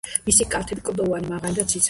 [0.29, 1.79] მისი კალთები კლდოვანი, მაღალი და ციცაბოა.